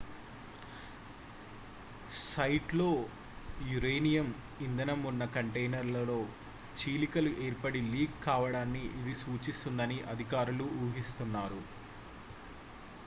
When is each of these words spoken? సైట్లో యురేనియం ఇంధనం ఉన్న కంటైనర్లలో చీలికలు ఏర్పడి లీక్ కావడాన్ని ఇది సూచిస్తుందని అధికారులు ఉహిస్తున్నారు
సైట్లో 2.21 2.87
యురేనియం 3.65 4.29
ఇంధనం 4.59 4.99
ఉన్న 5.05 5.25
కంటైనర్లలో 5.35 6.17
చీలికలు 6.77 7.33
ఏర్పడి 7.45 7.81
లీక్ 7.91 8.15
కావడాన్ని 8.25 8.83
ఇది 9.01 9.13
సూచిస్తుందని 9.21 9.99
అధికారులు 10.13 10.67
ఉహిస్తున్నారు 10.81 11.61